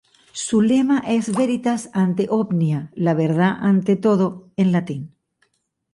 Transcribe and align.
Su 0.33 0.63
lema 0.63 1.03
es 1.07 1.31
"veritas 1.37 1.91
ante 1.93 2.25
omnia", 2.27 2.89
"la 2.95 3.13
verdad 3.13 3.55
ante 3.61 3.97
todo" 3.97 4.51
en 4.57 4.71
latín. 4.71 5.15